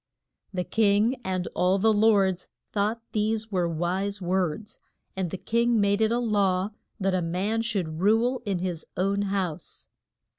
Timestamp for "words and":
4.19-5.29